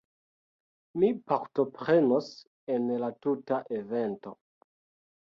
[1.03, 2.33] Mi partoprenos
[2.79, 4.39] en la tuta evento